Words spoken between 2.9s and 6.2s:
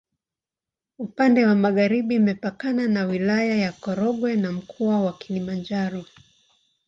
Wilaya ya Korogwe na Mkoa wa Kilimanjaro.